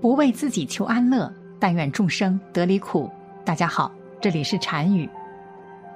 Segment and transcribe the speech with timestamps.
[0.00, 3.10] 不为自己求安乐，但愿众生得离苦。
[3.44, 3.90] 大家好，
[4.20, 5.08] 这里是禅语，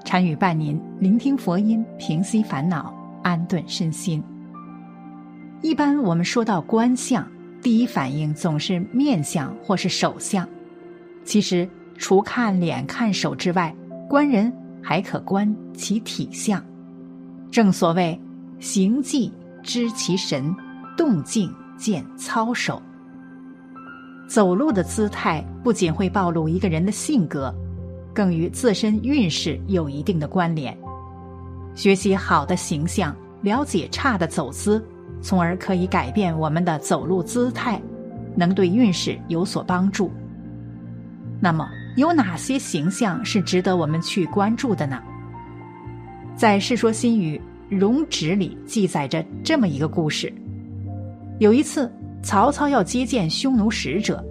[0.05, 4.23] 禅语伴您聆听佛音，平息烦恼，安顿身心。
[5.61, 7.27] 一般我们说到观相，
[7.61, 10.49] 第一反应总是面相或是手相。
[11.23, 13.75] 其实除看脸、看手之外，
[14.09, 14.51] 观人
[14.83, 16.65] 还可观其体相。
[17.51, 18.19] 正所谓
[18.61, 19.31] 行迹
[19.63, 20.55] 知其神，
[20.97, 22.81] 动静见操守。
[24.31, 27.53] 走路的姿态不仅会暴露一个人的性格，
[28.15, 30.73] 更与自身运势有一定的关联。
[31.75, 33.13] 学习好的形象，
[33.43, 34.81] 了解差的走姿，
[35.21, 37.83] 从而可以改变我们的走路姿态，
[38.37, 40.13] 能对运势有所帮助。
[41.41, 45.03] 那么，有哪些形象是值得我们去关注的呢？
[46.37, 47.37] 在《世说新语·
[47.77, 50.33] 容止》里记载着这么一个故事：
[51.41, 51.91] 有一次。
[52.23, 54.25] 曹操要接见匈奴使者，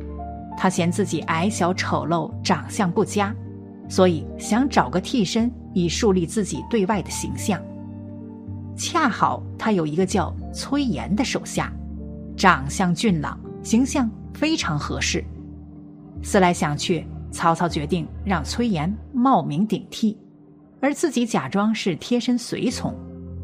[0.58, 3.36] 他嫌自己矮小丑陋、长相不佳，
[3.88, 7.60] 所以想找个替身以树立自己对外的形象。
[8.76, 11.73] 恰好他有一个叫崔琰的手下，
[12.38, 15.23] 长相俊朗，形象非常合适。
[16.22, 20.17] 思来想去，曹操决定让崔琰冒名顶替，
[20.80, 22.94] 而自己假装是贴身随从，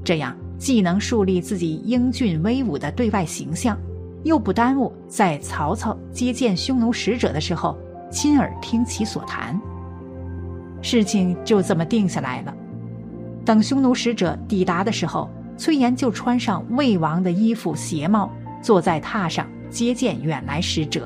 [0.03, 3.77] 这样既能树立自己英俊威武的对外形象。
[4.25, 7.77] 又不耽误在曹操接见匈奴使者的时候
[8.11, 9.59] 亲耳听其所谈。
[10.81, 12.53] 事情就这么定下来了。
[13.45, 18.31] 等匈奴使者抵达的时候，崔琰就穿上魏王的衣服鞋帽，
[18.63, 21.03] 坐在榻上接见远来使者；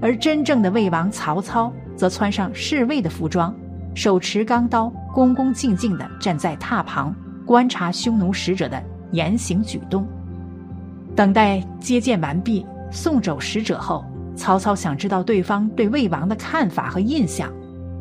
[0.00, 3.54] 而真正的魏王曹操则穿上侍卫的服装，
[3.94, 10.06] 手持钢刀，恭恭敬敬地站在榻旁观察匈奴使者的言行举动。
[11.16, 17.52] 等待接见完毕，送走使者后，曹操想知道对方对魏王的看法和印象，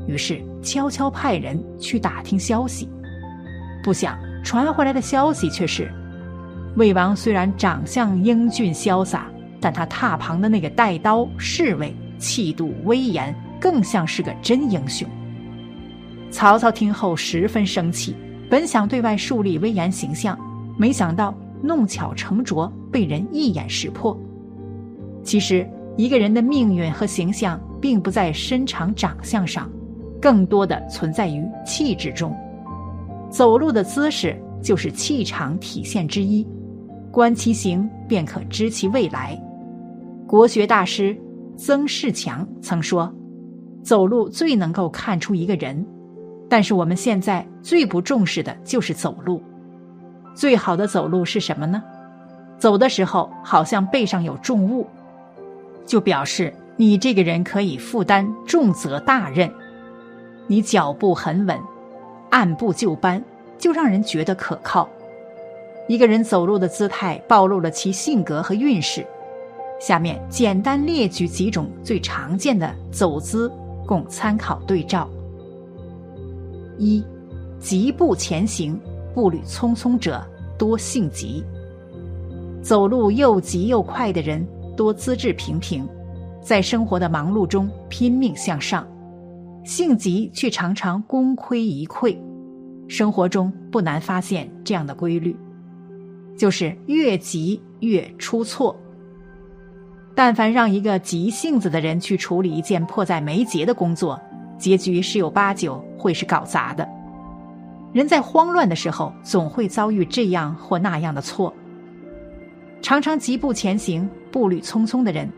[0.08, 2.90] 于是悄悄派人去打听消息。
[3.84, 5.92] 不想传回来的消息却是：
[6.76, 9.28] 魏王虽然长相英俊潇洒，
[9.62, 15.08] 但他榻旁的那个带刀侍卫气度威严，更像是个真英雄。
[16.32, 18.16] 曹操听后十分生气，
[18.50, 20.36] 本想对外树立威严形象，
[20.78, 21.32] 没想到。
[21.64, 24.16] 弄巧成拙，被人一眼识破。
[25.24, 25.66] 其实，
[25.96, 29.72] 一个人的命运和形象，并不在身长长相上，
[30.22, 32.36] 更多的存在于气质中。
[33.30, 36.46] 走路的姿势就是气场体现之一，
[37.10, 39.42] 观其形，便可知其未来。
[40.28, 41.18] 国学大师
[41.56, 43.12] 曾仕强曾说
[43.82, 45.86] ：“走路最能够看出一个人。”
[46.50, 49.42] 但是我们现在最不重视的就是走路。
[50.36, 51.82] 最好的走路是什么呢？
[52.58, 54.88] 走的时候好像背上有重物，
[55.86, 59.52] 就表示你这个人可以负担重责大任。
[60.48, 61.60] 你脚步很稳，
[62.30, 63.24] 按部就班，
[63.58, 64.90] 就让人觉得可靠。
[65.88, 69.06] 一个人走路的姿态暴露了其性格和运势。
[69.80, 73.52] 下面简单列举几种最常见的走姿，
[73.86, 75.10] 供参考对照。
[76.78, 77.04] 一，
[77.60, 78.80] 疾步前行。
[79.14, 80.26] 步履匆匆者
[80.58, 81.44] 多性急，
[82.62, 85.88] 走路又急又快的人多资质平平，
[86.42, 88.84] 在生活的忙碌中拼命向上；
[89.64, 92.18] 性急却常常功亏一篑。
[92.88, 95.36] 生活中不难发现这样的规律，
[96.38, 98.76] 就是越急越出错。
[100.16, 104.20] 但凡让一个急性子的人去处理一件迫在眉睫的工作，
[104.60, 106.88] 结局十有八九会是搞砸的。
[107.94, 111.54] 人在慌乱的时候，总会遭遇这样或那样的错。
[112.82, 115.30] 常常疾步前行、步履匆匆的人，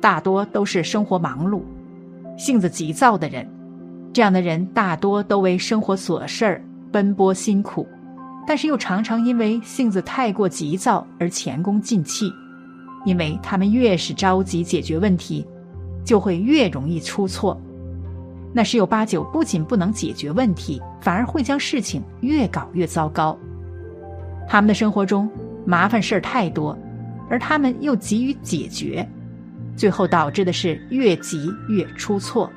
[0.00, 1.62] 大多都是生活忙碌、
[2.36, 3.46] 性子急躁的人。
[4.12, 7.86] 这样的人大多都为生活琐事儿奔波辛苦，
[8.44, 12.32] 但是又常常因为性子太过急躁而前功尽弃。
[13.06, 15.46] 因为他们越是着急解决问题，
[16.04, 17.58] 就会越容易出错。
[18.52, 23.38] 那十有八九不仅不能解决问题，反而会将事情越搞越糟糕。
[24.48, 25.30] 他们的生活中
[25.64, 26.76] 麻烦事儿太多，
[27.28, 29.08] 而他们又急于解决，
[29.76, 32.50] 最后导致的是越急越出错，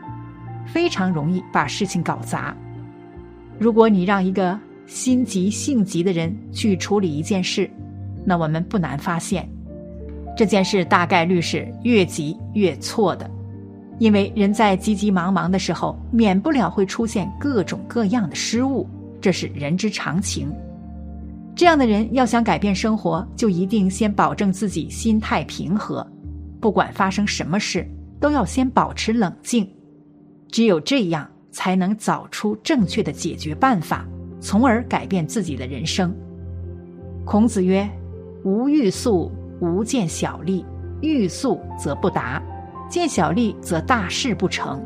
[0.65, 2.55] 非常容易把事情搞砸。
[3.59, 7.69] 如果你让一个心急性急的人去处理一件事，
[8.25, 9.47] 那我们不难发现，
[10.35, 13.29] 这件事大概率是越急越错的。
[13.99, 18.87] 因为人在急急忙忙的时候，免不了会出现各种各样的失误，
[19.21, 20.51] 这是人之常情。
[21.55, 26.05] 这样的人要想改变生活，就一定先保证自己心态平和，
[26.59, 27.87] 不管发生什么事，
[28.19, 29.69] 都要先保持冷静。
[30.49, 34.05] 只有这样，才能找出正确的解决办法，
[34.39, 36.13] 从而改变自己的人生。
[37.23, 37.87] 孔子曰
[38.43, 39.31] ：“无欲速，
[39.61, 40.65] 无见小利；
[41.01, 42.41] 欲速则不达，
[42.93, 44.79] 见小利则大事不成。”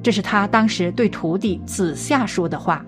[0.00, 2.86] 这是他当时对徒弟子夏说的话，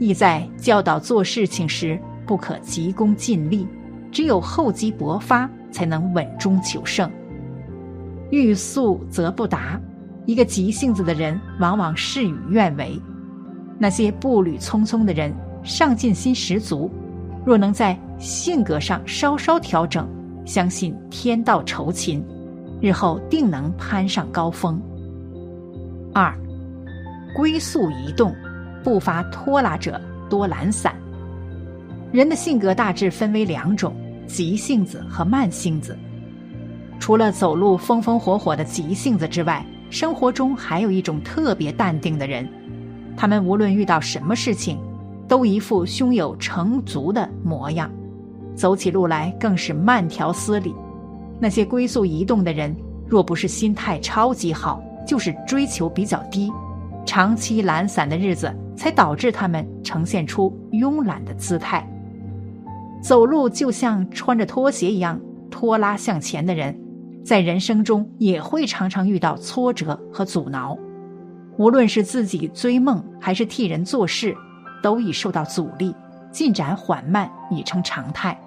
[0.00, 1.96] 意在教导做事情时
[2.26, 3.64] 不可急功近利，
[4.10, 7.08] 只有厚积薄发，才能稳中求胜。
[8.32, 9.80] 欲速则不达，
[10.26, 13.00] 一个急性子的人往往事与愿违；
[13.78, 15.32] 那些步履匆匆的人
[15.62, 16.90] 上进心十足，
[17.44, 20.08] 若能在性格上稍稍调整，
[20.44, 22.24] 相信天道酬勤，
[22.82, 24.78] 日后定能攀上高峰。
[26.12, 26.36] 二。
[27.34, 28.34] 龟速移动，
[28.84, 29.98] 步伐拖拉者
[30.28, 30.94] 多懒散。
[32.12, 33.94] 人的性格大致分为两种：
[34.26, 35.96] 急性子和慢性子。
[37.00, 42.46] 除了走路风风火火的急性子之外，生活中还有一种特别淡定的人。
[43.16, 44.78] 他们无论遇到什么事情，
[45.26, 47.90] 都一副胸有成竹的模样，
[48.54, 50.74] 走起路来更是慢条斯理。
[51.42, 52.72] 那些龟速移动的人，
[53.04, 56.52] 若不是心态超级好，就是追求比较低。
[57.04, 61.84] 长期懒散的日子，才导致他们呈现出慵懒的姿态。
[63.02, 66.78] 走路就像穿着拖鞋一样拖拉向前的人，
[67.24, 70.78] 在人生中也会常常遇到挫折和阻挠。
[71.56, 74.32] 无论是自己追梦，还是替人做事，
[74.80, 75.92] 都已受到阻力，
[76.30, 78.38] 进展缓慢已成常态。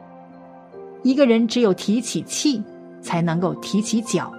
[1.04, 2.64] 一个人只有提起气，
[3.06, 4.32] 才能够提起脚。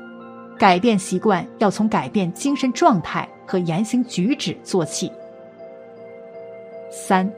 [0.58, 5.12] 改变习惯要从改变精神状态和言行举止做起。
[6.90, 7.30] 三，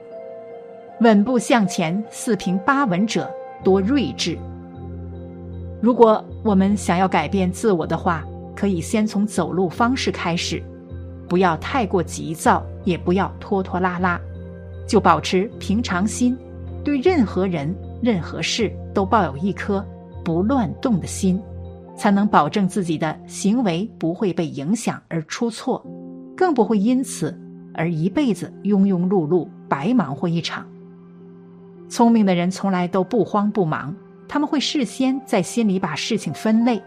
[1.00, 3.28] 稳步向前、四平八稳者
[3.62, 4.38] 多睿智。
[5.82, 8.24] 如果我们想要改变自我的话，
[8.54, 10.62] 可以先从走路方式开始，
[11.28, 14.20] 不要太过急躁，也不要拖拖拉拉，
[14.86, 16.36] 就保持平常心，
[16.84, 19.84] 对任何人、任何事都抱有一颗
[20.28, 21.40] 不乱动的心。
[21.96, 25.84] 才能保证自己的行为不会被影响而出错，
[26.36, 27.36] 更不会因此
[27.74, 30.64] 而一辈子庸庸碌碌、白忙活一场。
[31.88, 33.92] 聪明的人从来都不慌不忙，
[34.28, 36.80] 他们会事先在心里把事情分类，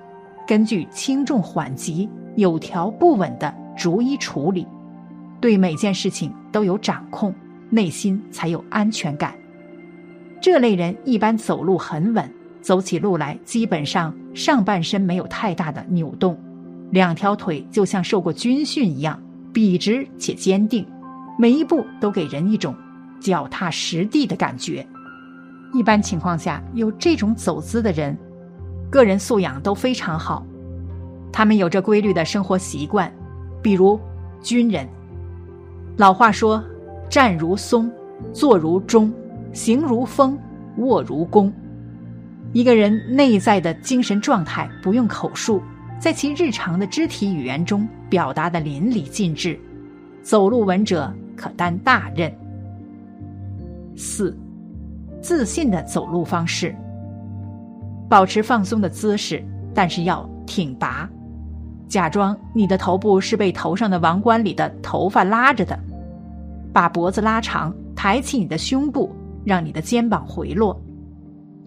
[0.48, 4.66] 根据轻重缓急、有条不紊的逐一处理，
[5.42, 7.36] 对每件事情都有掌控，
[7.70, 9.36] 内心才有安全感。
[10.40, 12.34] 这类人一般走路很稳。
[12.62, 16.38] 走起路来，基本上上半身没有太大的扭动，
[16.92, 19.20] 两条腿就像受过军训一样
[19.52, 20.86] 笔直且坚定，
[21.38, 22.76] 每一步都给人一种
[23.20, 24.86] 脚踏实地的感觉。
[25.74, 28.18] 一般情况下，有这种走姿的人，
[28.90, 30.46] 个人素养都非常好，
[31.32, 33.12] 他们有着规律的生活习惯，
[33.62, 34.00] 比如
[34.42, 34.88] 军人。
[35.98, 36.64] 老话说
[37.10, 37.92] ：“站如松，
[38.34, 39.14] 坐如钟，
[39.54, 40.38] 行如风，
[40.78, 41.52] 卧如弓。”
[42.54, 45.62] 一个人内在的精神状态不用口述，
[45.98, 49.58] 在其日常的肢体语言中表达的淋漓尽致，
[50.22, 52.30] 走路稳者可担大任。
[53.96, 54.38] 四，
[55.22, 56.76] 自信的走路方式，
[58.10, 59.42] 保持放松的姿势，
[59.74, 61.10] 但是要挺拔，
[61.88, 65.80] 假装你的头部是被头上的王冠里的头发拉着的，
[66.74, 69.10] 把脖子拉长，抬起你的胸部，
[69.46, 70.78] 让你的肩膀回落。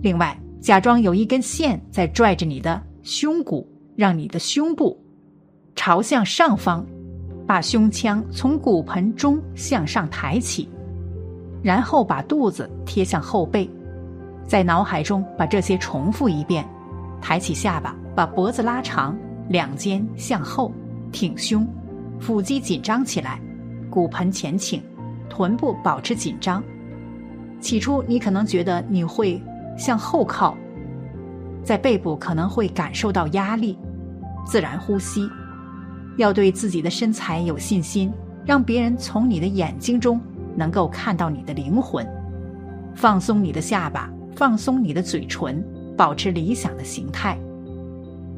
[0.03, 0.39] 另外。
[0.65, 4.99] 假装有一根线在拽着你的胸骨，让你的胸部
[5.77, 6.83] 朝向上方，
[7.47, 10.67] 把胸腔从骨盆中向上抬起，
[11.63, 13.69] 然后把肚子贴向后背，
[14.47, 16.67] 在脑海中把这些重复一遍：
[17.21, 19.15] 抬起下巴，把脖子拉长，
[19.51, 20.73] 两肩向后，
[21.13, 21.69] 挺胸，
[22.19, 23.39] 腹肌紧张起来，
[23.91, 24.83] 骨盆前倾，
[25.29, 26.65] 臀部保持紧张。
[27.61, 29.39] 起初你可能觉得你会。
[29.77, 30.57] 向后靠，
[31.63, 33.79] 在背部可能会感受到压力，
[34.47, 35.29] 自然呼吸，
[36.17, 38.13] 要对自己的身材有信心，
[38.45, 40.21] 让别人从你的眼睛中
[40.57, 42.07] 能够看到你的灵魂。
[42.95, 45.65] 放松你的下巴，放松你的嘴唇，
[45.97, 47.37] 保持理想的形态。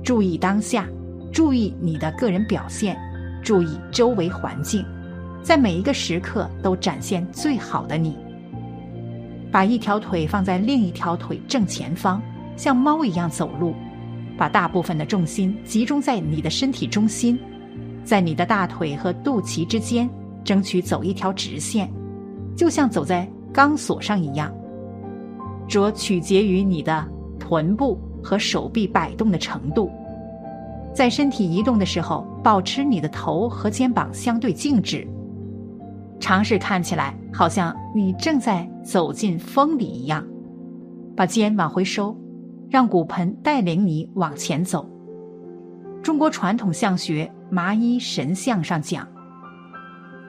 [0.02, 0.86] 注意当下，
[1.32, 2.96] 注意你的个人表现，
[3.42, 4.84] 注意周围环境，
[5.42, 8.16] 在每一个时刻都展现最好的你。
[9.56, 12.20] 把一条腿放在另一条腿正前方，
[12.58, 13.74] 像猫一样走路，
[14.36, 17.38] 把大部分的重心集中在你的身体中心，
[18.04, 20.10] 在你的大腿和肚脐之间，
[20.44, 21.90] 争取走一条直线，
[22.54, 24.54] 就像走在钢索上一样。
[25.66, 27.08] 着取决于你的
[27.38, 29.90] 臀部、和手臂摆动的程度。
[30.92, 35.08] 在身体移动的时候，保持你的头和肩膀相对静止，
[36.20, 40.26] 尝试看起来好像你正在走进风里一样。
[41.14, 42.16] 把肩往回收，
[42.70, 44.88] 让骨盆带领你往前走。
[46.02, 49.06] 中国传统相学麻衣神相上讲：“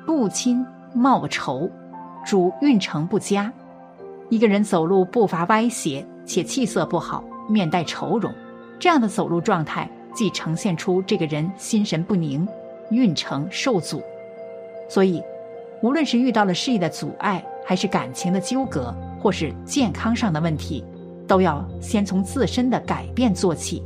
[0.05, 1.69] 步亲貌愁，
[2.25, 3.51] 主运程不佳。”
[4.29, 8.29] 一个人走路步伐歪斜且气色不好，面带愁容，
[8.77, 9.89] 这样的走路状态。
[10.13, 12.47] 既呈现出这个人心神不宁，
[12.89, 14.01] 运程受阻，
[14.89, 15.21] 所以，
[15.81, 20.83] 无论是遇到了事业的阻碍，还是感情的纠葛，或是健康上的问题，
[21.27, 23.83] 都要先从自身的改变做起，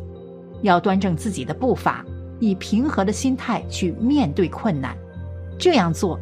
[0.62, 2.06] 要端正自己的步伐，
[2.40, 4.96] 以平和的心态去面对困难。
[5.60, 6.20] 这样做，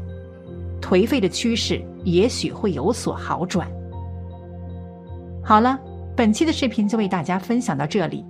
[0.82, 3.70] 颓废的趋势也许会有所好转。
[5.44, 5.80] 好了，
[6.16, 8.26] 本期的视频就为大家分享到这里。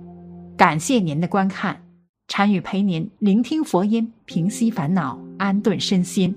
[0.56, 1.80] 感谢您的观看，
[2.28, 6.36] 禅语陪您聆听佛音，平息烦恼，安顿身心。